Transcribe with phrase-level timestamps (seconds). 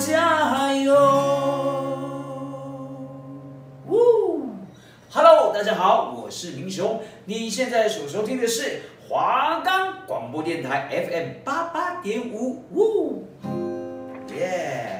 [0.00, 0.94] 加油！
[3.86, 4.46] 呜
[5.10, 13.26] ，Hello，大家好，我是明雄，你现在所收听的是华冈广播电台 FM 八八点五，呜，
[14.34, 14.99] 耶。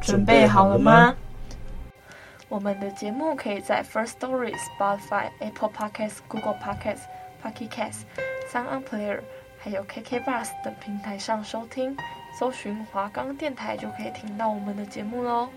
[0.00, 1.14] 准备好了吗？
[2.48, 7.02] 我们的节目可以在 First Story、Spotify、Apple Podcasts、Google Podcasts、
[7.42, 8.02] Pocket Casts、
[8.50, 9.20] Sound Player，
[9.58, 11.94] 还有 KK Bus 等平台上收听，
[12.38, 15.50] 搜寻华冈电台就可以听到我们的节目喽。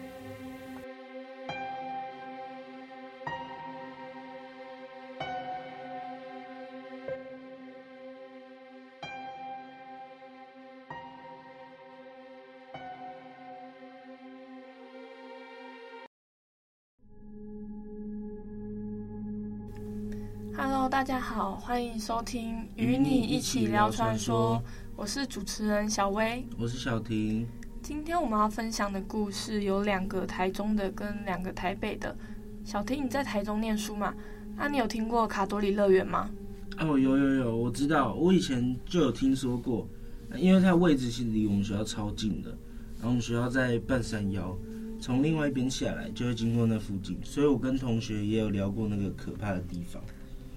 [21.01, 24.61] 大家好，欢迎收听《与你一起聊传说》，
[24.95, 27.47] 我是主持人小薇，我是小婷。
[27.81, 32.15] 今天我们要分享的故事有两个台中的跟两个台北的。
[32.63, 34.13] 小婷，你在台中念书嘛？
[34.55, 36.29] 那、啊、你有听过卡多里乐园吗？
[36.77, 39.89] 哦，有有有，我知道，我以前就有听说过，
[40.35, 42.51] 因为它位置是离我们学校超近的，
[42.97, 44.55] 然后我们学校在半山腰，
[44.99, 49.99] 从另外一边下来就会经过那附近，所以我跟同学也有聊过那个可怕的地方。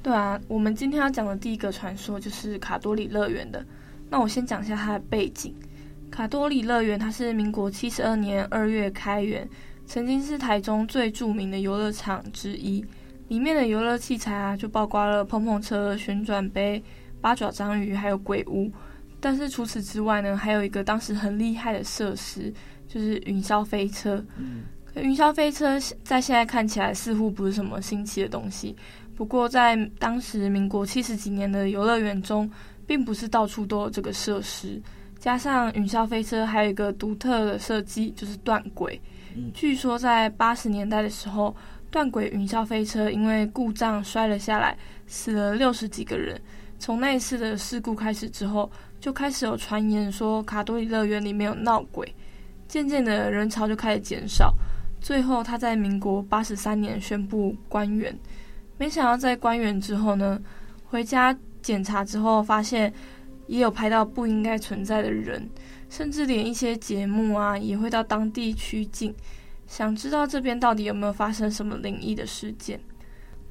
[0.04, 3.64] 对啊，我们今天要讲的第一个传说就是卡多里乐园的。
[4.10, 5.54] 那我先讲一下它的背景。
[6.10, 9.48] 卡多里乐园它是民国七十二年二月开园，
[9.86, 12.84] 曾经是台中最著名的游乐场之一。
[13.28, 16.84] 里面的游乐器材啊，就包括了碰碰车、旋转杯、
[17.22, 18.70] 八爪章鱼，还有鬼屋。
[19.20, 22.52] 但是除此之外呢，还有一个当时很厉害的设施，
[22.86, 24.22] 就是云霄飞车。
[24.36, 28.76] 嗯，可云霄飞车在现在看起来似乎不是什么新奇的东西。
[29.16, 32.50] 不过，在当时民国七十几年的游乐园中，
[32.86, 34.80] 并不是到处都有这个设施。
[35.18, 39.00] 加上云霄飞车还有一个独特的设计，就是断轨。
[39.52, 41.54] 据说在八十年代的时候，
[41.90, 44.76] 断轨云霄飞车因为故障摔了下来，
[45.06, 46.40] 死了六十几个人。
[46.78, 48.70] 从那一次的事故开始之后，
[49.00, 52.12] 就开始有传言说卡多里乐园里面有闹鬼。
[52.68, 54.52] 渐渐的人潮就开始减少，
[55.00, 58.14] 最后他在民国八十三年宣布关园。
[58.76, 60.40] 没想到在关园之后呢，
[60.86, 62.92] 回家检查之后，发现
[63.46, 65.48] 也有拍到不应该存在的人，
[65.88, 69.14] 甚至连一些节目啊也会到当地取景。
[69.66, 72.80] 想知道这边到底有没有发生什么灵异的事件？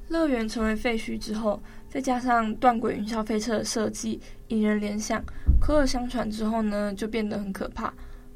[0.10, 4.20] 乐园成为废墟之后，再加上断轨云霄飞车的设计
[4.50, 5.24] 引人联想，
[5.60, 7.92] 口耳相传之后呢，就变得很可怕。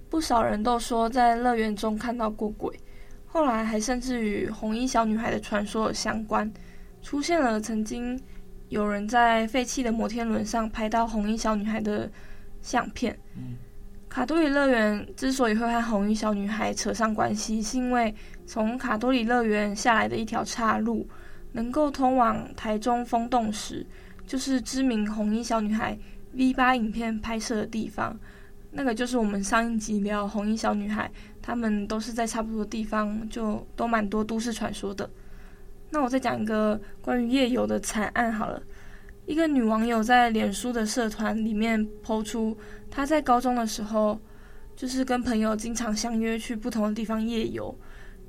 [0.10, 2.74] 不少人都说在乐园中看到过鬼，
[3.26, 6.52] 后来还甚至与红衣小女孩的传说相关。
[7.08, 8.20] 出现了曾经
[8.68, 12.12] 有人在废弃的摩天轮上拍到红衣小女孩的
[12.62, 13.18] 相片。
[13.38, 13.56] 嗯，
[14.10, 18.14] 卡多里乐园之所以会和红衣小女孩扯上关系，是因为
[18.46, 21.08] 从卡多里乐园下来的一条岔路，
[21.54, 23.88] 能够通往台中风洞石，
[24.26, 25.98] 就是知名红衣小女孩
[26.34, 28.20] V 八影片拍摄的地方。
[28.72, 31.10] 那个就是我们上一集聊红衣小女孩，
[31.42, 35.10] 他们都是在差不多的地方，就都蛮多都市传说的。
[35.90, 38.62] 那我再讲一个关于夜游的惨案好了。
[39.26, 42.58] 一个女网友在脸书的社团里面 po 出，
[42.90, 44.18] 她在高中的时候，
[44.76, 47.78] 就是跟朋友经常相约去不同的地方夜游。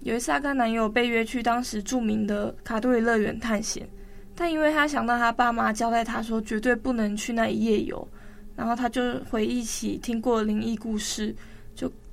[0.02, 3.88] 有一次，她跟男友被约去当时著名的卡杜里乐园探险，
[4.34, 8.08] 但因为她想到她爸妈交代她说绝对不能去那里夜游，
[8.56, 11.34] 然后她就回忆起听过灵异故事，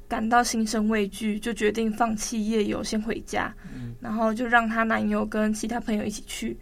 [0.08, 3.54] 感到心生畏惧，就决定放弃夜游，先回家。
[4.00, 6.56] 然后就让她男友跟其他朋友一起去。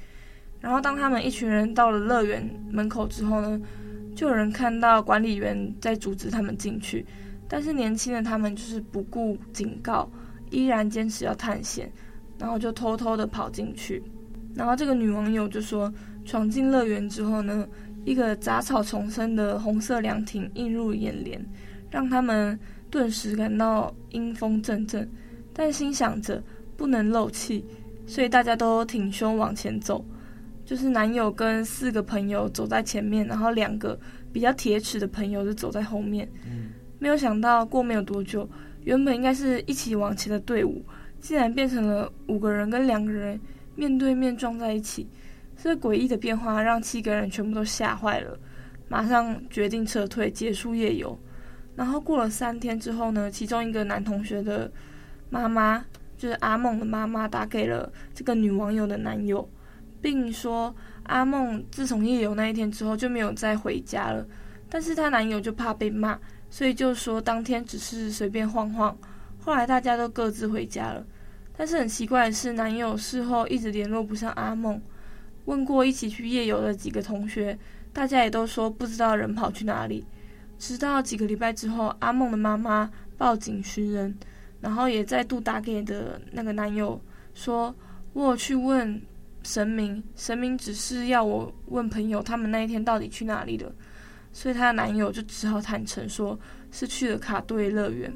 [0.61, 3.59] 然后当他们一群人到了乐园门口之后呢，
[4.15, 7.05] 就有人看到管理员在阻止他们进去。
[7.49, 10.09] 但是年轻的他们就是不顾警告，
[10.51, 11.91] 依然坚持要探险，
[12.39, 14.01] 然后就偷偷的跑进去。
[14.55, 15.93] 然后这个女网友就说，
[16.23, 17.67] 闯进乐园之后呢，
[18.05, 21.45] 一个杂草丛生的红色凉亭映入眼帘，
[21.91, 22.57] 让他们。
[22.93, 25.09] 顿时感到阴风阵阵，
[25.51, 26.39] 但心想着
[26.77, 27.65] 不能漏气，
[28.05, 30.05] 所以大家都挺胸往前走。
[30.63, 33.99] 就是男友跟四个朋友走在前面，然后两个
[34.31, 36.29] 比较铁齿的朋友就走在后面。
[36.45, 36.69] 嗯，
[36.99, 38.47] 没有想到过没有多久，
[38.83, 40.85] 原本应该是一起往前的队伍，
[41.19, 43.39] 竟然变成了五个人跟两个人
[43.75, 45.09] 面对面撞在一起。
[45.57, 48.37] 这诡异的变化让七个人全部都吓坏了，
[48.87, 51.17] 马上决定撤退，结束夜游。
[51.75, 54.71] 然后过了三天之后呢，其中一个男同学的
[55.29, 55.85] 妈妈，
[56.17, 59.49] 就是阿梦的妈妈，打给了这个女网友的男友。
[60.01, 64.27] 并说阿梦自从夜游那一天之后就没有再回家了，
[64.67, 68.97] 但是她男友就怕被骂，所以就说当天只是随便晃晃。
[69.39, 71.05] 后来大家都各自回家了，
[71.55, 74.81] 但是很奇怪的是，男友事后一直联络不上阿梦。
[75.45, 77.57] 问过一起去夜游的几个同学，
[77.93, 80.05] 大家也都说不知道人跑去哪里。
[80.65, 84.17] 直到几个礼拜之后，阿梦的妈妈报警寻人，
[84.61, 86.97] 然后也再度打给的那个男友
[87.33, 87.75] 说
[88.13, 89.01] ：“我去问。”
[89.43, 93.69] 神明，神明只是要我问朋友，他们那一天到底去哪里了，
[94.31, 96.39] 所以她的男友就只好坦诚说
[96.71, 98.09] 是去了卡多里乐园。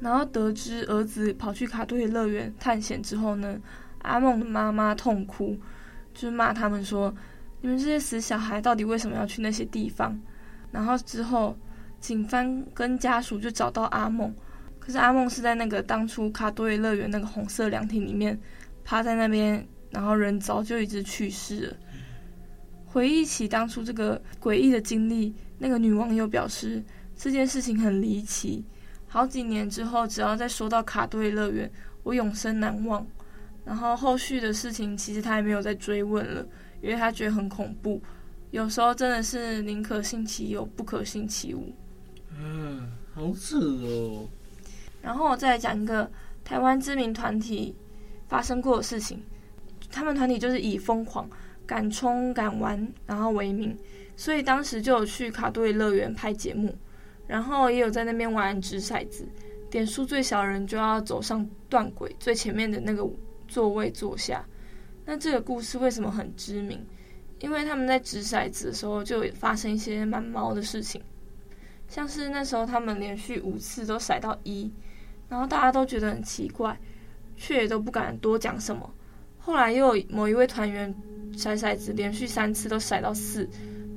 [0.00, 3.60] 然后得知儿子跑去卡多里乐园探险之后呢，
[3.98, 5.54] 阿梦的妈妈痛哭，
[6.14, 7.14] 就是骂他们说
[7.60, 10.18] ：“你们这些死小孩，到底为什么要去那些地方？”
[10.72, 11.54] 然后之后，
[12.00, 14.34] 警方跟家属就找到阿梦，
[14.78, 18.38] 可是阿梦是在那个当初卡多里乐园那个红色凉亭里面
[18.84, 19.64] 趴在那边。
[19.92, 21.76] 然后人早就已经去世了。
[22.86, 26.80] 回忆起当初这个诡异的经历，那个女网友表示
[27.16, 28.64] 这件事情很离奇。
[29.08, 31.68] 好几年之后，只要再说到卡多里乐园，
[32.04, 33.04] 我永生难忘。
[33.64, 36.46] 然后后续的事情其实她也没有再追问了，
[36.80, 38.00] 因为她觉得很恐怖。
[38.52, 41.74] 有时候真的是宁可信其有，不可信其无。
[42.42, 44.28] 嗯，好扯哦。
[45.02, 46.10] 然后我再来讲一个
[46.42, 47.76] 台湾知名团体
[48.28, 49.22] 发生过的事情。
[49.92, 51.28] 他们团体就是以疯狂、
[51.66, 53.76] 敢冲敢玩，然后为名，
[54.16, 56.72] 所以当时就有去卡多里乐园拍节目，
[57.26, 59.26] 然后也有在那边玩掷骰子，
[59.68, 63.04] 点数最小的人就要走上断轨最前面的那个
[63.48, 64.44] 座位坐下。
[65.04, 66.86] 那这个故事为什么很知名？
[67.40, 71.02] 因为他们在掷骰子的时候就发生一些蛮毛的事情，
[71.90, 74.72] 像是那时候他们连续五次都甩到一，
[75.28, 76.78] 然后大家都觉得很奇怪，
[77.36, 78.88] 却也都不敢多讲什么。
[79.38, 80.94] 后来又有某一位团员
[81.36, 83.44] 甩骰子，连续三次都甩到四，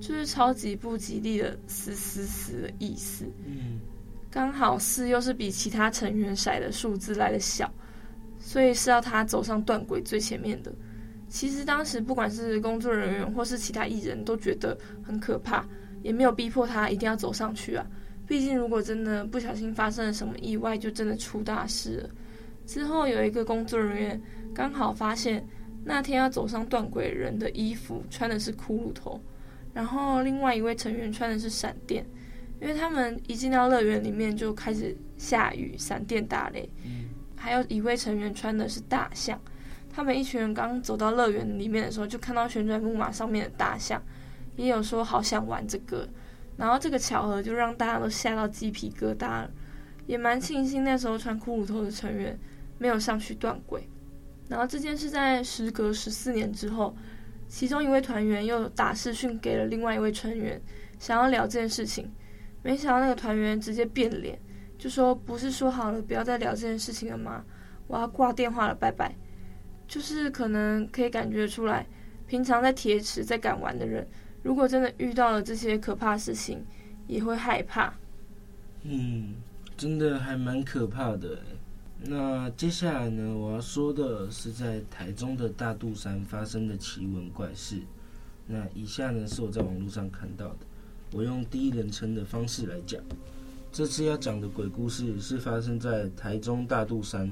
[0.01, 3.25] 就是超级不吉利的“死死死”的意思。
[3.45, 3.79] 嗯，
[4.31, 7.71] 刚好四又是比其他成员甩的数字来的小，
[8.39, 10.73] 所以是要他走上断轨最前面的。
[11.29, 15.63] 其实当时不管是工作人员或是其他艺人都觉得很可怕，
[16.03, 17.83] 也没有逼迫他一定要走上去啊。
[18.27, 22.09] 毕竟如果真的不小心发生了什么意外，就真的出大事了。
[22.67, 24.21] 之后有一个工作人员。
[24.55, 25.43] 刚好发现
[25.83, 29.19] 那天要走上断轨人的衣服穿的是骷髅头，
[29.73, 32.05] 然后另外一位成员穿的是闪电，
[32.61, 36.69] 因为他们一进到乐园里面就开始下雨，闪电打雷。
[37.35, 39.41] 还有一位成员穿的是大象，
[39.89, 43.99] 他们一群人刚走到乐园里面的时候，就看到旋转木马上面的大象，
[44.55, 46.07] 也有说好想玩这个，
[46.57, 49.47] 然后这个巧合就让大家都吓到鸡皮疙瘩，
[50.05, 52.37] 也蛮庆幸那时候穿骷髅头的成员
[52.77, 53.87] 没有上去断轨。
[54.49, 56.95] 然后这件事在时隔十四年之后，
[57.47, 60.61] 其中一位团员又打视讯给了另外一位成员，
[60.99, 62.11] 想要聊这件事情。
[62.61, 64.39] 没想到那个团员直接变脸，
[64.77, 67.43] 就说：“不是说好了不要再聊这件事情了吗？
[67.87, 69.13] 我要挂电话了，拜拜。”
[69.87, 71.85] 就是可能可以感觉出来，
[72.25, 74.07] 平常在铁齿在敢玩的人，
[74.43, 76.63] 如果真的遇到了这些可怕事情，
[77.07, 77.93] 也会害怕。
[78.83, 79.35] 嗯，
[79.75, 81.39] 真的还蛮可怕的。
[82.05, 87.79] 那接下来呢，我要说的是在台中的大肚山发生的奇闻怪事。
[88.45, 90.57] 那以下呢是我在网络上看到的，
[91.13, 93.01] 我用第一人称的方式来讲。
[93.71, 97.31] 这次要讲的鬼故事是发生在台中大肚山，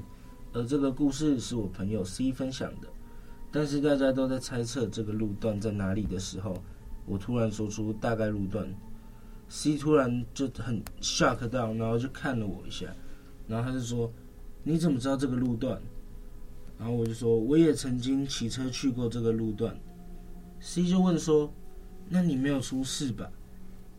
[0.54, 2.88] 而这个故事是我朋友 C 分享的。
[3.50, 6.56] 但是大家都在猜测这个路段在哪里的时候，
[7.06, 8.66] 我突然说出大概路段
[9.48, 12.86] ，C 突然就很 shock 到，然后就看了我一下，
[13.46, 14.12] 然后他就说。
[14.64, 15.82] 你怎么知道这个路段？
[16.78, 19.76] 然后我就说，我也曾经骑车去过这个路段。
[20.60, 21.52] C 就问说，
[22.08, 23.28] 那你没有出事吧？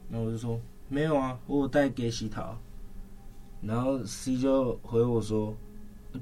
[0.10, 0.58] 然后我就说，
[0.88, 2.58] 没有啊，我有带给洗桃。
[3.62, 5.54] 然后 C 就回我说，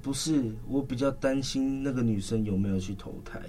[0.01, 3.39] 不是，我比较担心那个女生有没有去投胎。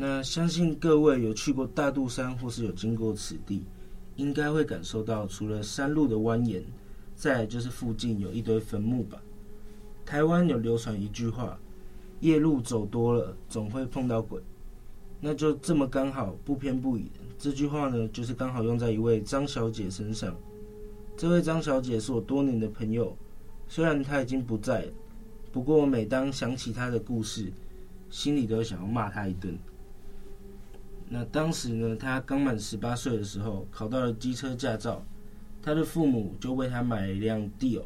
[0.00, 3.64] 那相信各位有去过大肚山或是有经过此地，
[4.14, 6.62] 应该会感受到除了山路的蜿蜒。
[7.16, 9.20] 再就是附近有一堆坟墓吧。
[10.06, 11.58] 台湾有流传一句话：
[12.20, 14.40] 夜路走多了，总会碰到鬼。
[15.20, 20.32] 那就这么刚好，不偏不倚这句话呢，就是刚好用在一位张小姐身上。
[21.16, 23.16] 这位张小姐是我多年的朋友，
[23.66, 24.92] 虽然她已经不在了，
[25.50, 27.52] 不过每当想起她的故事，
[28.10, 29.58] 心里都想要骂她一顿。
[31.10, 35.02] 那当时呢，他刚满十八岁的时候，考到了机车驾照，
[35.62, 37.82] 他的父母就为他买了一辆 Dio，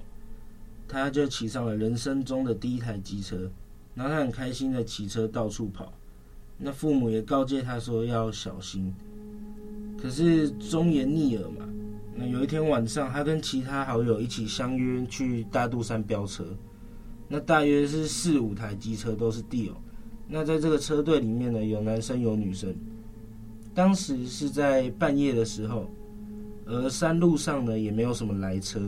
[0.88, 3.50] 她就骑上了人生中的第一台机车，
[3.94, 5.92] 然后他很开心的骑车到处跑。
[6.58, 8.92] 那父母也告诫他说要小心，
[10.00, 11.68] 可是忠言逆耳嘛。
[12.14, 16.44] 那有一天晚上，他跟其他好友一起相约去大肚山飙车，
[17.28, 19.72] 那大约是四五台机车都是 Dio。
[20.28, 22.74] 那在这个车队里面呢，有男生有女生。
[23.74, 25.90] 当时是在半夜的时候，
[26.66, 28.80] 而山路上呢也没有什么来车。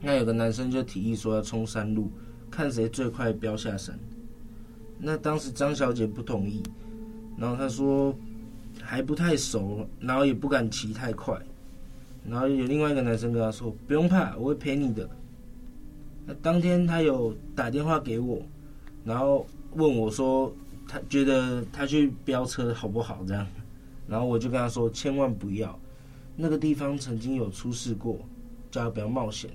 [0.00, 2.10] 那有个男生就提议说要冲山路，
[2.50, 3.98] 看谁最快飙下山。
[4.98, 6.62] 那当时张小姐不同意，
[7.36, 8.14] 然后她说
[8.82, 11.38] 还不太熟，然后也不敢骑太快，
[12.28, 15.08] 然后有另外一个男生跟她说不用怕，我会陪你的。
[16.26, 18.42] 那当天他有打电话给我，
[19.04, 20.54] 然后问我说
[20.86, 23.46] 他觉得他去飙车好不好这样，
[24.10, 25.78] 然后我就跟他说千万不要，
[26.36, 28.18] 那个地方曾经有出事过，
[28.70, 29.50] 叫他不要冒险。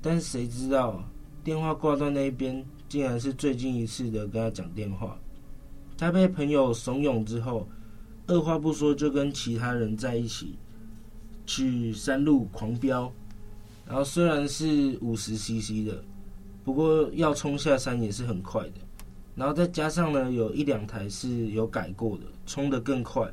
[0.00, 1.04] 但是谁知道
[1.44, 2.64] 电话挂断那一边。
[2.88, 5.20] 竟然是最近一次的跟他讲电话，
[5.98, 7.68] 他被朋友怂恿之后，
[8.26, 10.56] 二话不说就跟其他人在一起
[11.44, 13.12] 去山路狂飙，
[13.86, 16.02] 然后虽然是五十 CC 的，
[16.64, 18.80] 不过要冲下山也是很快的，
[19.34, 23.30] 然后再加上呢，有一两台是有改过的，冲得更快，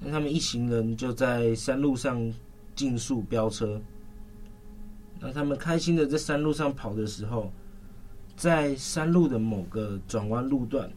[0.00, 2.32] 那他们一行人就在山路上
[2.74, 3.80] 竞速飙车，
[5.20, 7.50] 那他们开心的在山路上跑的时候。
[8.36, 10.88] 在山路的某个转弯路段，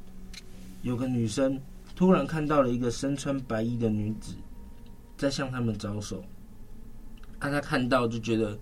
[0.84, 1.60] 有个女生
[1.96, 4.36] 突然看到了一个身穿白衣的女子
[5.18, 6.24] 在向他们招手。
[7.40, 8.56] 啊，她看到就觉得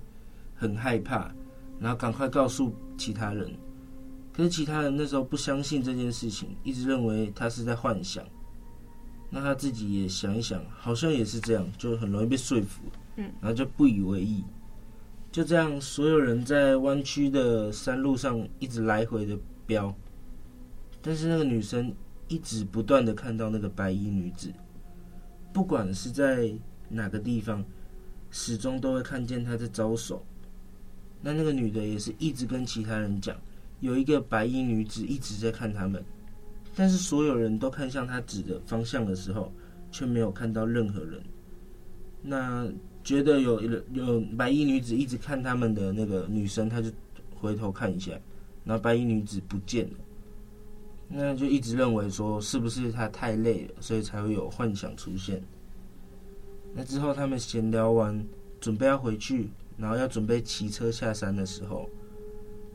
[0.56, 1.30] 很害怕，
[1.78, 3.52] 然后赶快告诉其他人。
[4.32, 8.26] 可是其他人那时候不相信这件事情，一直认为他是在幻想。
[9.30, 12.82] 那他自己也想一想，好像也是这样，就很容易被说服。
[13.18, 14.44] 嗯，然后就不以为意。
[15.32, 19.96] 就这样，所有人在弯曲的山路上一直来回的飙，
[21.02, 21.94] 但是那个女生
[22.28, 24.52] 一直不断的看到那个白衣女子，
[25.54, 26.52] 不管是在
[26.90, 27.64] 哪个地方，
[28.32, 30.26] 始终都会看见她在招手。
[31.22, 33.38] 那那个女的也是一直跟其他人讲，
[33.82, 36.04] 有一个白衣女子一直在看他们，
[36.80, 39.52] 但是所有人都看向他指的方向的时候，
[39.92, 41.22] 却没有看到任何人。
[42.22, 42.72] 那。
[43.02, 43.62] 觉得有
[43.94, 46.92] 有白衣女子一直看他们的那个女生，她就
[47.34, 48.12] 回头看一下，
[48.66, 49.98] 然后白衣女子不见了，
[51.08, 55.42] 那就一直认为说是不是她太累了，所以才会有幻想出现。
[56.76, 58.24] 那之后他们闲聊完，
[58.60, 61.90] 准备要回去，然后要准备骑车下山的时候，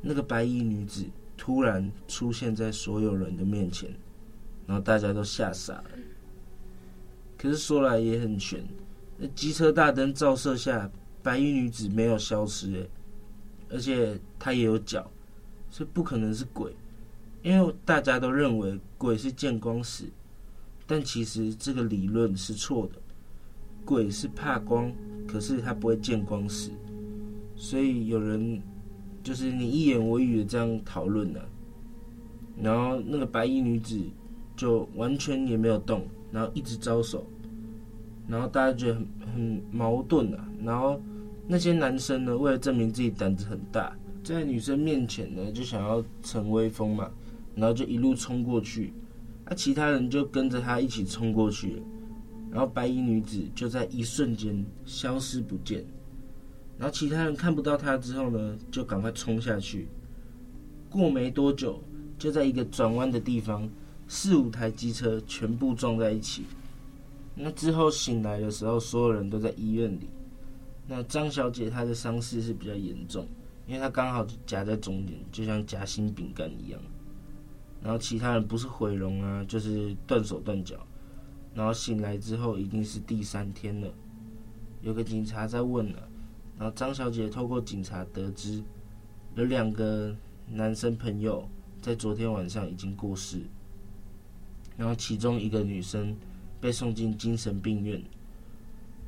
[0.00, 1.04] 那个白衣女子
[1.36, 3.90] 突然出现在所有人的面前，
[4.66, 5.90] 然后大家都吓傻了。
[7.36, 8.64] 可是说来也很悬。
[9.16, 10.90] 那机车大灯照射下，
[11.22, 12.90] 白衣女子没有消失诶，
[13.70, 15.10] 而且她也有脚，
[15.70, 16.74] 所以不可能是鬼，
[17.42, 20.04] 因为大家都认为鬼是见光死，
[20.86, 22.98] 但其实这个理论是错的，
[23.84, 24.92] 鬼是怕光，
[25.28, 26.70] 可是他不会见光死，
[27.54, 28.60] 所以有人
[29.24, 31.40] 就是你一言我一语的这样讨论呢，
[32.62, 33.98] 然后那个白衣女子
[34.54, 37.26] 就完全也没有动，然后一直招手。
[38.28, 41.00] 然后大家觉得很很矛盾啊，然后
[41.46, 47.10] 那些男生呢，为了证明自己胆子很大，在女生面前呢，就想要逞威风嘛，
[47.54, 48.92] 然后就一路冲过去，
[49.44, 51.82] 啊，其他人就跟着他一起冲过去，
[52.50, 55.84] 然后白衣女子就在一瞬间消失不见，
[56.84, 59.88] 然后其他人看不到他之后呢，就赶快冲下去，
[60.90, 61.82] 过没多久，
[62.18, 63.66] 就在一个转弯的地方，
[64.06, 66.44] 四五台机车全部撞在一起。
[67.34, 70.10] 那之后醒来的时候，所有人都在医院里。
[70.86, 73.26] 那张小姐她的伤势是比较严重，
[73.66, 76.78] 因为她刚好夹在中间，就像夹心饼干一样。
[77.82, 80.76] 然后其他人不是毁容啊，就是断手断脚。
[81.54, 83.88] 然后醒来之后已经是第三天了。
[84.82, 86.08] 有个警察在问了，
[86.58, 88.62] 然后张小姐透过警察得知，
[89.34, 90.14] 有两个
[90.48, 91.48] 男生朋友
[91.80, 93.42] 在昨天晚上已经过世。
[94.76, 96.16] 然后其中一个女生。
[96.60, 98.02] 被送进精神病院。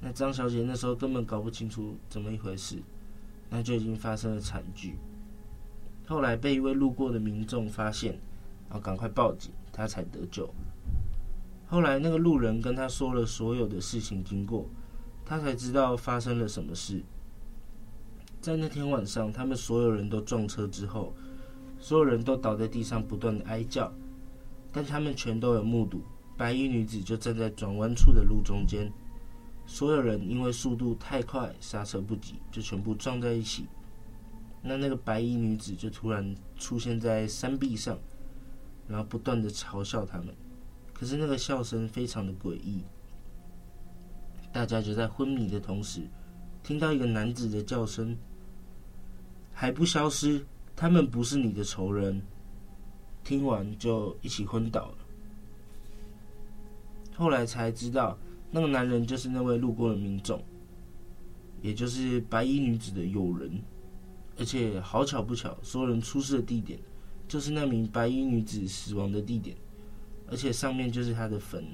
[0.03, 2.76] 那张小姐那时候根本搞不清楚怎么一回事，
[3.49, 4.99] 那就已经发生了惨剧。
[6.07, 8.12] 后来被一位路过的民众发现，
[8.69, 10.47] 然后赶快报警，她才得救。
[11.67, 14.69] 后来那个路人跟他说了所有的事情经过，
[15.25, 17.03] 他才知道发生了什么事。
[18.47, 21.12] 在那天晚上，他们所有人都撞车之后，
[21.81, 23.93] 所有人都倒在地上不断的哀叫，
[24.71, 26.00] 但他们全都有目睹
[26.37, 28.88] 白衣女子就站在转弯处的路中间，
[29.67, 33.67] 所有人因为速度太快，刹车不及，就全部撞在一起。
[34.62, 37.99] 那那个白衣女子就突然出现在山壁上，
[38.87, 40.29] 然后不断的嘲笑他们。
[40.95, 42.85] 可是那个笑声非常的诡异，
[44.53, 46.03] 大家就在昏迷的同时，
[46.62, 48.17] 听到一个男子的叫声
[49.59, 50.45] ：“还不消失！
[50.77, 52.21] 他们不是你的仇人。”
[53.25, 54.99] 听完就一起昏倒了。
[57.15, 58.19] 后来才知道，
[58.51, 60.45] 那个男人就是那位路过的民众，
[61.63, 63.51] 也就是白衣女子的友人。
[64.39, 66.79] 而且好巧不巧，所有人出事的地点
[67.27, 69.57] 就是那名白衣女子死亡的地点，
[70.29, 71.65] 而且上面就是她的坟。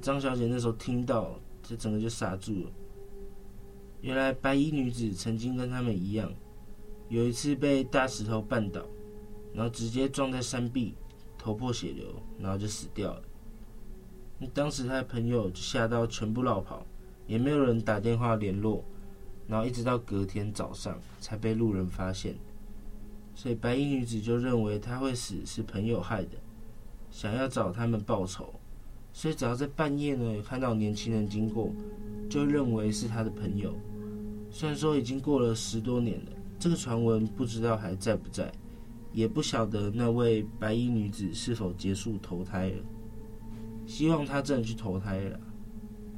[0.00, 2.70] 张小姐那时候听到，这整个就傻住了。
[4.04, 6.30] 原来白衣女子曾经跟他们一样，
[7.08, 8.84] 有一次被大石头绊倒，
[9.54, 10.94] 然后直接撞在山壁，
[11.38, 12.04] 头破血流，
[12.38, 13.22] 然后就死掉了。
[14.52, 16.84] 当时她的朋友就吓到全部落跑，
[17.26, 18.84] 也没有人打电话联络。
[19.48, 22.34] 然后一直到隔天早上才被路人发现，
[23.34, 26.36] 所以白衣女子就认为她会死是朋友害的，
[27.10, 28.52] 想要找他们报仇，
[29.14, 31.70] 所以只要在半夜呢看到年轻人经过，
[32.28, 33.74] 就认为是他的朋友。
[34.54, 38.52] 虽然说已经过了十多年了，这个传闻不知道还在不在，
[39.12, 42.76] 也不晓得那位白衣女子是否结束投胎了。
[43.84, 45.40] 希望她真的去投胎了。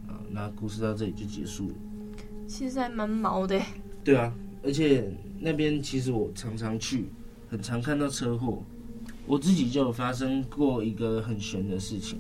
[0.09, 1.75] 啊，那故事到这里就结束了。
[2.47, 3.59] 其实还蛮毛的。
[4.05, 4.31] 对啊，
[4.63, 7.07] 而且那边其实我常常去，
[7.49, 8.63] 很常看到车祸。
[9.27, 12.19] 我自己就有发生过一个很悬的事情。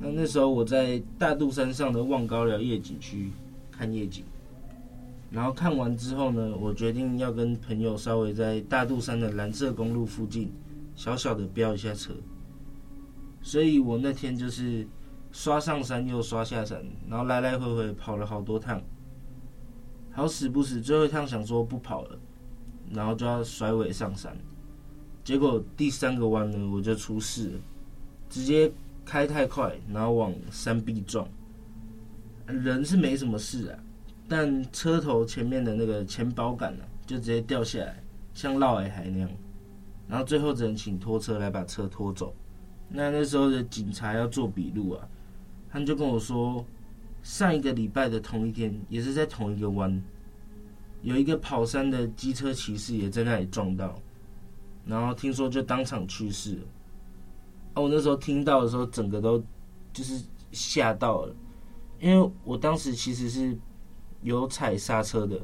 [0.00, 3.30] 那那时候我在大肚山上的望高寮夜景区
[3.70, 4.24] 看夜景，
[5.32, 10.52] 然后看完之后呢，我决定要跟朋友稍微在大肚山的蓝色公路附近
[10.94, 12.12] 小小的飙一下车。
[13.40, 14.86] 所以我那天就是
[15.32, 18.80] 刷上山又刷下山，然后来来回回跑了好多趟。
[20.12, 22.18] 好死不死，最后一趟想说不跑了，
[22.90, 24.36] 然后就要甩尾上山，
[25.24, 27.60] 结果第三个弯呢，我就出事了，
[28.28, 28.70] 直接
[29.06, 31.26] 开太快，然后往山壁撞。
[32.46, 33.78] 人是没什么事啊，
[34.32, 39.30] 但车头前面的那个前保杆呢，就直接掉下来，像落海海那样，
[40.08, 42.34] 然后最后只能请拖车来把车拖走。
[42.88, 45.06] 那那时候的警察要做笔录啊，
[45.70, 46.64] 他们就跟我说。
[47.22, 50.02] 上一个礼拜的同一天，也是在同一个弯，
[51.02, 53.96] 有一个跑山的机车骑士也在那里撞到，
[54.84, 56.62] 然后听说就当场去世了。
[57.74, 59.38] 啊，我那时候听到的时候，整个都
[59.92, 61.32] 就是吓到了，
[62.00, 63.56] 因为我当时其实是
[64.22, 65.40] 有踩刹车的，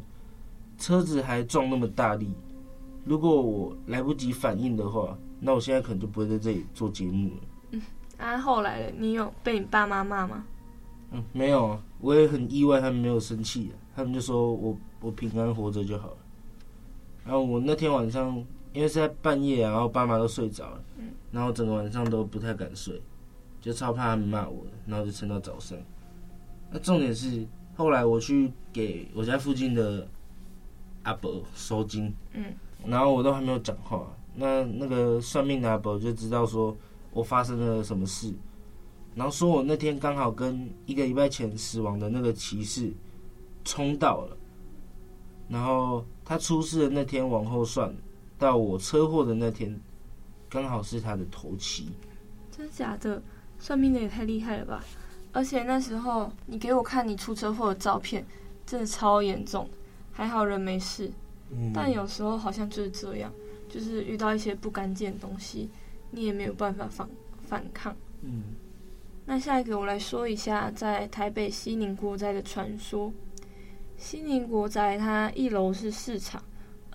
[0.78, 2.32] 车子还撞那么大力，
[3.04, 7.40] 如果我来不及反应的话，那我现在可能就不会在这里做节目了。
[7.72, 7.82] 嗯，
[8.16, 10.44] 啊，后来你有被你爸妈骂吗？
[11.10, 16.16] 嗯，没有啊，我也很意外，他们没有生气，他们就说我我平安活着就好了。
[17.24, 18.36] 然后我那天晚上，
[18.72, 20.80] 因为是在半夜啊，然后爸妈都睡着了，
[21.32, 23.00] 然后整个晚上都不太敢睡，
[23.60, 25.76] 就超怕他们骂我，然后就撑到早上。
[26.70, 27.46] 那重点是
[27.78, 30.08] 后来我去给我家附近的
[31.04, 32.52] 阿伯收金，嗯，
[32.84, 36.76] 然后我都还没有讲话，那那个算命的阿伯就知道说
[37.12, 38.34] 我发生了什么事。
[39.14, 42.92] 然后说我那天刚好跟一个礼拜前死亡的那个骑士
[43.64, 44.36] 冲到了，
[45.48, 47.94] 然后他出事的那天往后算，
[48.36, 49.80] 到我车祸的那天，
[50.48, 51.90] 刚好是他的头七。
[52.50, 53.22] 真的假的？
[53.60, 54.84] 算命的也太厉害了吧！
[55.38, 58.26] 而且那时候你给我看你出车祸的照片，
[58.66, 59.70] 真的超严重，
[60.10, 61.08] 还好人没事。
[61.52, 61.70] 嗯。
[61.72, 63.32] 但有时候好像就是这样，
[63.68, 65.70] 就是遇到一些不干净的东西，
[66.10, 67.08] 你也没有办法反
[67.40, 67.94] 反抗。
[68.22, 68.42] 嗯。
[69.26, 73.12] 那下一个我来说一下，在台北西宁国宅的传说。
[73.96, 76.42] 西宁国宅它一楼是市场，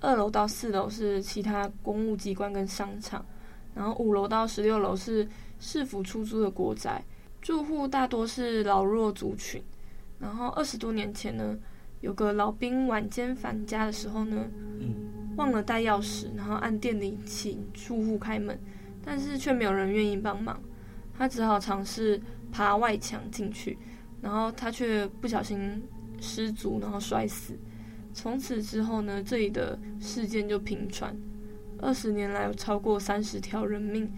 [0.02, 3.26] 二楼到四楼是其他公务机关跟商场，
[3.74, 5.26] 然后五楼到十六楼是
[5.62, 7.02] 市府出租的国宅，
[7.44, 9.62] 住户大多是老弱族群。
[10.18, 11.60] 然后二十多年前呢，
[12.00, 14.48] 有个老兵晚间返家的时候呢，
[15.36, 18.58] 忘了带钥匙，然后按电铃请住户开门，
[19.04, 20.58] 但是却没有人愿意帮忙。
[21.16, 23.78] 他只好尝试爬外墙进去，
[24.22, 25.84] 然后他却不小心
[26.22, 27.54] 失足，然后摔死。
[28.14, 31.14] 从此之后呢，这里的事件就频传，
[31.80, 34.10] 二十年来有超过三十条人命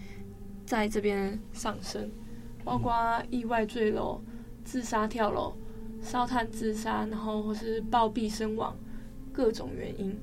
[0.64, 2.12] 在这边丧生，
[2.66, 2.94] 包括
[3.30, 4.20] 意外坠楼、
[4.66, 5.56] 自杀跳楼、
[6.02, 8.76] 烧炭自杀，然后或是暴毙身亡，
[9.32, 10.14] 各种原因。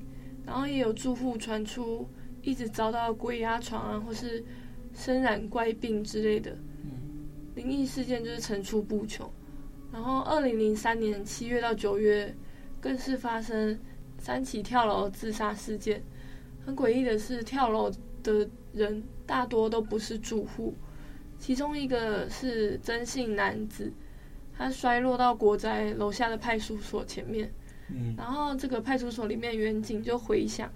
[0.45, 2.05] 然后也有住户传出
[2.41, 4.43] 一直遭到鬼压床啊，或是
[4.93, 6.55] 身染怪病之类的，
[7.55, 9.27] 灵异事件就是层出不穷。
[9.91, 12.35] 然后，二零零三年七月到九月，
[12.81, 13.79] 更是发生
[14.17, 16.03] 三起跳楼自杀事件。
[16.65, 20.73] 很诡异的是，跳楼的人大多都不是住户，
[21.43, 23.91] 其中一个是曾姓男子，
[24.57, 27.51] 他摔落到国宅楼下的派出所前面。
[27.89, 30.71] 嗯，然后这个派出所里面员警就回想，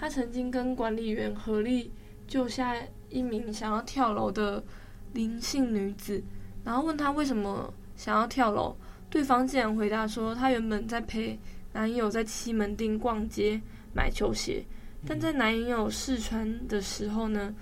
[0.00, 1.92] 他曾经跟管理员合力
[2.26, 2.74] 救下
[3.10, 4.64] 一名想要跳楼的
[5.12, 6.22] 林姓女子，
[6.64, 7.70] 然后问他为什么。
[7.94, 8.76] 想要跳楼，
[9.10, 11.36] 对方竟然回答说，他原本在陪
[11.72, 13.60] 男友在西门町逛街
[13.92, 14.64] 买球鞋，
[15.04, 17.52] 但在男友试穿的时候呢，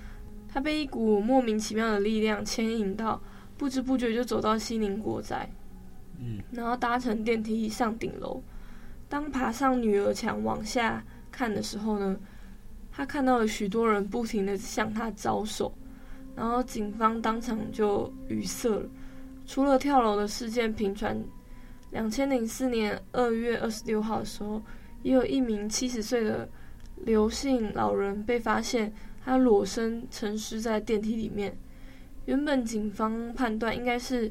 [0.57, 3.21] 她被一股莫名其妙的力量牵引到，
[3.59, 5.47] 不知不觉就走到西宁国宅，
[6.19, 8.42] 嗯，然后搭乘电梯上顶楼。
[9.07, 12.19] 当爬上女儿墙往下看的时候呢，
[12.90, 15.71] 他看到了许多人不停地向他招手，
[16.35, 18.88] 然后警方当场就语塞了。
[19.45, 21.23] 除了跳楼的事件频传，
[21.90, 24.62] 两千零四年二月二十六号的时候，
[25.03, 26.49] 也有一名七十岁的
[27.05, 28.90] 刘姓老人被发现，
[29.27, 31.55] 他裸身沉尸在电梯里面。
[32.27, 34.31] 原本警方判断应该是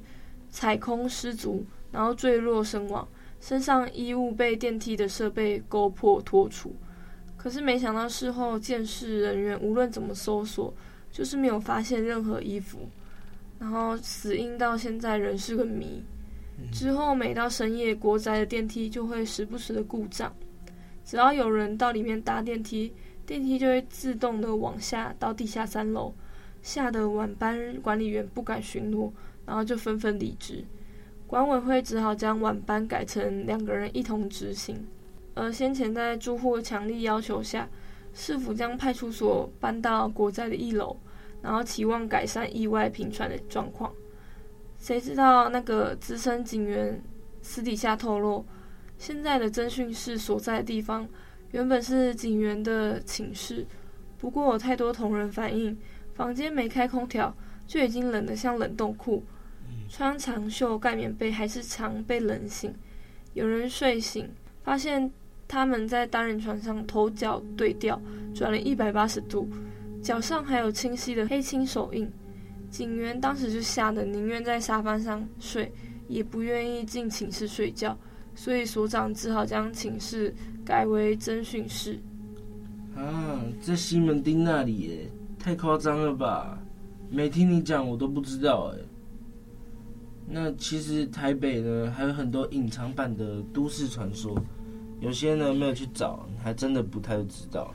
[0.50, 3.06] 踩空失足，然后坠落身亡，
[3.42, 6.74] 身上衣物被电梯的设备勾破脱出。
[7.36, 10.74] 可是没想到事后见识人员无论怎么搜索，
[11.12, 12.80] 就是没有发现任何衣服。
[13.60, 16.02] 然后死因到现在仍是个谜。
[16.72, 20.34] 之后每到深夜，国宅的电梯就会时不时的故障。
[21.06, 22.92] 只要有人到里面搭电梯，
[23.26, 26.14] 电梯就会自动的往下到地下三楼，
[26.62, 29.12] 吓得晚班管理员不敢巡逻，
[29.46, 30.64] 然后就纷纷离职。
[31.28, 34.86] 管委会只好将晚班改成两个人一同执行。
[35.34, 37.68] 而先前在住户强力要求下，
[38.14, 40.96] 市府将派出所搬到国宅的一楼。
[41.42, 43.94] 然后期望改善意外频传的状况，
[44.80, 47.00] 谁知道那个资深警员
[47.44, 48.44] 私底下透露，
[48.98, 51.08] 现在的侦讯室所在的地方
[51.56, 53.65] 原本是警员的寝室，
[54.18, 55.78] 不过有太多同仁反映，
[56.13, 57.34] 房间没开空调
[57.65, 59.24] 就已经冷得像冷冻库，
[59.88, 62.76] 穿长袖盖棉被还是常被冷醒，
[63.34, 64.30] 有人睡醒
[64.65, 65.10] 发现
[65.48, 68.02] 他们在单人床上头脚对调，
[68.34, 69.48] 转了一百八十度。
[70.04, 72.12] 脚上还有清晰的黑青手印，
[72.70, 75.72] 警员当时就吓得宁愿在沙发上睡，
[76.10, 77.98] 也不愿意进寝室睡觉，
[78.36, 81.99] 所以所长只好将寝室改为侦讯室。
[82.95, 86.60] 啊，在西门町那里耶，太夸张了吧？
[87.12, 88.80] 没听你讲，我都不知道哎。
[90.28, 94.36] 那其实台北呢，还有很多隐藏版的都市传说，
[94.99, 97.71] 有些呢没有去找，还真的不太知道。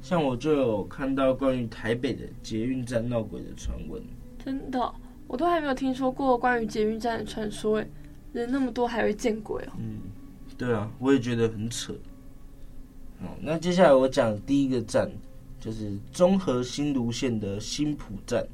[0.00, 4.02] 像我就有看到关于台北的捷运站闹鬼的传闻，
[4.42, 4.94] 真的，
[5.26, 7.78] 我都还没有听说过关于捷运站的传说。
[7.78, 7.86] 哎，
[8.32, 9.72] 人那么多还会见鬼哦？
[9.78, 9.98] 嗯，
[10.56, 11.94] 对啊，我也觉得很扯。
[13.22, 15.10] 好，那接下来我讲第一个站
[15.60, 18.44] 就是中和新芦线的新浦站。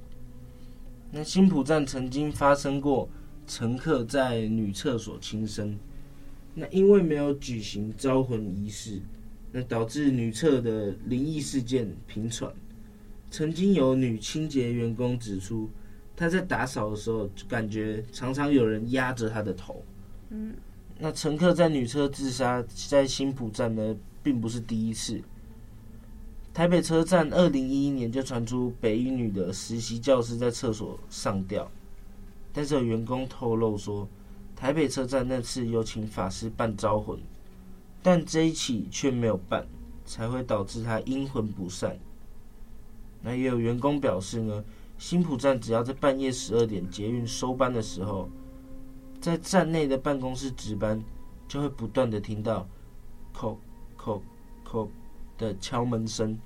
[1.10, 3.08] 那新浦站曾经发生过
[3.46, 5.76] 乘客在女厕所轻生，
[6.54, 9.00] 那因为没有举行招魂仪式。
[9.50, 12.52] 那导致女厕的灵异事件频传。
[13.30, 15.70] 曾经有女清洁员工指出，
[16.14, 19.82] 她在打扫的时候就感觉常常有人压着她的头。
[20.28, 20.54] 嗯，
[20.98, 23.96] 那乘客在女厕自杀，在新浦站呢，
[24.28, 25.22] 并不是第一次。
[26.52, 31.70] 台北车站二零一一年就传出北一女的实习教师在厕所上吊，
[32.52, 34.06] 但是有员工透露说，
[34.54, 37.18] 台北车站那次有请法师办招魂。
[38.02, 39.66] 但这一起却没有办，
[40.04, 41.98] 才会导致他阴魂不散。
[43.22, 44.62] 那也有员工表示呢，
[44.98, 48.28] 新埔站只要在半夜十二点捷运收班的时候，
[49.22, 51.02] 在站内的办公室值班，
[51.48, 52.68] 就会不断的听到
[53.34, 53.56] “叩
[54.64, 54.88] 叩”
[55.38, 56.38] 的敲门声，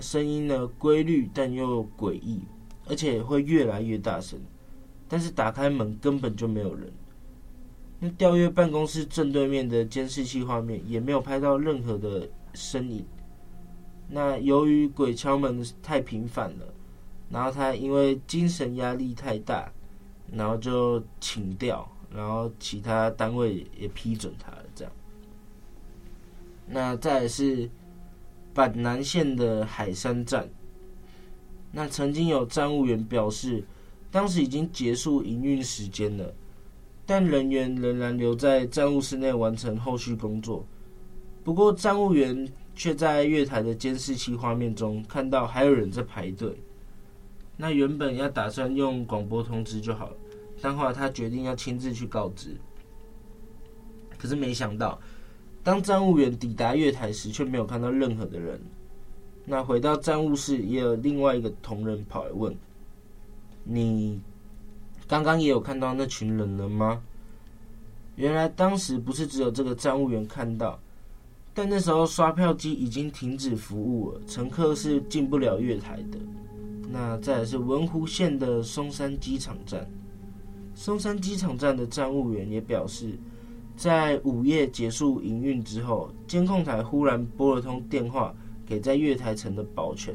[0.00, 2.40] 声音呢规律但又诡异，
[2.86, 4.38] 而且会越来越大声。
[5.08, 6.92] 但是打开门根本就没有人。
[7.98, 13.04] 那调阅办公室正对面的监视器画面也没有拍到任何的身影。
[14.08, 16.74] 那由于鬼敲门太频繁了，
[17.28, 19.70] 然后他因为精神压力太大，
[20.30, 24.64] 然后就请调，然后其他单位也批准他了。
[24.74, 24.92] 这样。
[26.68, 27.68] 那再来是
[28.52, 30.48] 板南线的海山站。
[31.72, 33.64] 那曾经有站务员表示，
[34.10, 36.34] 当时已经结束营运时间了，
[37.04, 40.66] 但人员仍然留在站务室内完成后续工作。
[41.44, 46.60] 不过站务员却在月台的监视器画面中看到还有人在排队。
[47.56, 50.16] 那原本要打算用广播通知就好了，
[50.60, 52.56] 但后来他决定要亲自去告知。
[54.16, 55.00] 可是没想到，
[55.62, 58.60] 当站务员抵达月台时，却没有看到任何的人。
[59.44, 62.54] 那回到站务室，也有另外一个同仁跑来问
[63.64, 64.20] ：“你
[65.06, 67.02] 刚刚也有看到那群人了吗？”
[68.16, 70.78] 原来当时不是只有这个站务员看到，
[71.54, 76.18] 但那时候刷票机已经停止服务了，乘客是进不了月台的。
[76.90, 79.88] 那再是文湖线的松山机场站，
[80.74, 83.12] 松山机场站的站务员也表示，
[83.78, 88.34] 在午夜结束营运之后，监控台忽然拨了通电话。
[88.66, 90.14] 给在月台层的保全，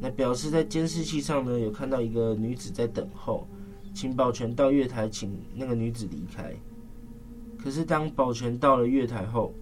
[0.00, 3.46] 那表示在监视器上呢，有看到一个女子在等候，
[3.94, 6.52] 请保全到月台，请那个女子离开。
[7.56, 9.54] 可是当保全到了月台后，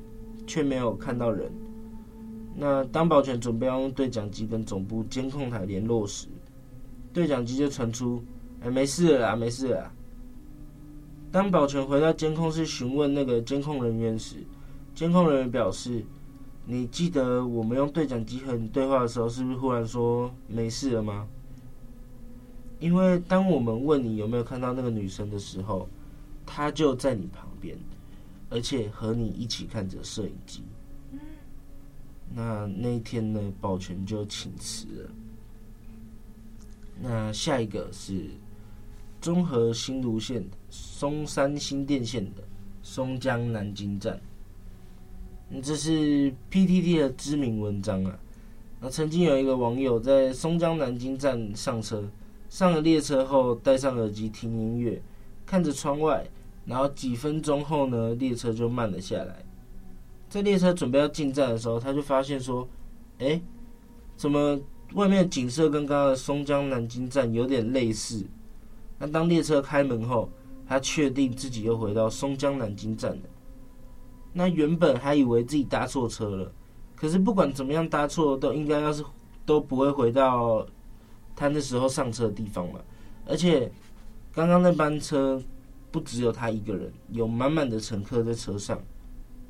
[0.46, 1.52] 却没有看到人。
[2.56, 6.28] 那当保全准备用对讲机跟总部监控台联络时，
[7.12, 8.24] 对讲机就传出
[8.64, 9.92] ：“哎，没事啦，没事啦。”
[11.34, 14.36] 当保全回到监控室询问那个监控人员时，
[14.94, 16.04] 监控人员表示。
[16.66, 21.28] 你记得我们用对讲机和你对话的时候，是不是忽然说没事了吗？
[22.80, 25.86] 因为当我们问你有没有看到那个女生的时候，
[26.46, 27.76] 她就在你旁边，
[28.48, 30.62] 而且和你一起看着摄影机。
[32.34, 35.10] 那那一天呢，保全就请辞了。
[37.02, 38.30] 那下一个是
[39.20, 40.42] 中和新芦线
[40.74, 42.42] 松山新店线的
[42.82, 44.20] 松江南京站。
[45.62, 48.18] 这是 PTT 的知名文章啊。
[48.80, 52.02] 那曾经有一个网友在松江南京站上车，
[52.50, 55.00] 上了列车后戴上耳机听音乐，
[55.46, 56.26] 看着窗外，
[56.66, 59.44] 然后几分钟后呢，列车就慢了下来。
[60.28, 62.68] 在列车准备要进站的时候，他就发现说
[63.20, 63.40] ：“哎，
[64.16, 64.58] 怎么
[64.94, 68.26] 外面的景色跟刚刚的松江南京站有点类似？”
[68.98, 70.28] 那当列车开门后，
[70.66, 73.22] 他确定自己又回到松江南京站了。
[74.32, 76.52] 那原本还以为自己搭错车了，
[76.96, 79.04] 可是不管怎么样搭错，都应该要是
[79.46, 80.66] 都不会回到
[81.36, 82.80] 他那时候上车的地方嘛。
[83.26, 83.70] 而且
[84.32, 85.40] 刚刚那班车
[85.92, 88.80] 不只有他一个人，有满满的乘客在车上。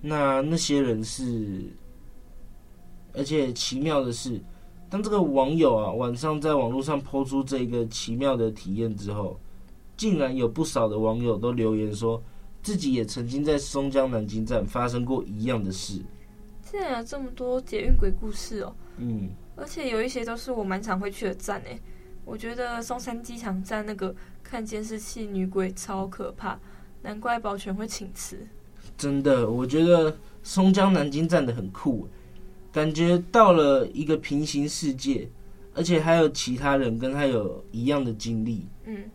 [0.03, 1.65] 那那些人是，
[3.15, 4.39] 而且奇妙的是，
[4.91, 9.41] 当这个网友啊晚上在网络上 po 出这个奇妙的体验之后，
[9.97, 12.23] 竟然有不少的网友都留言说。
[12.63, 16.01] 自己也曾经在松江南京站发生过一样的事。
[16.63, 18.75] 竟然有这么多捷运鬼故事哦！
[18.97, 21.79] 嗯，而且有一些都是我蛮常会去的站诶。
[22.25, 26.59] 我觉得松山机场站那个看监视器女鬼超可怕，
[27.03, 28.39] 难怪保全会请辞。
[28.97, 32.09] 真的，我觉得松江南京站的很酷，
[32.73, 35.29] 感觉到了一个平行世界，
[35.75, 38.67] 而且还有其他人跟他有一样的经历。
[38.87, 39.11] 嗯，好。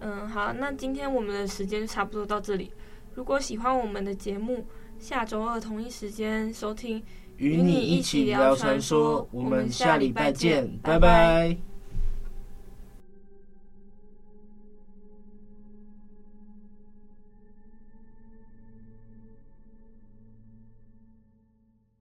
[0.00, 2.70] 嗯，好，那今天我们的时间就差不多到这里。
[3.14, 4.66] 如果喜欢我们的节目，
[4.98, 7.02] 下周二同一时间收听，
[7.38, 9.26] 与你一起聊传说。
[9.32, 10.98] 我们下礼拜见，拜拜。
[10.98, 11.75] 拜拜。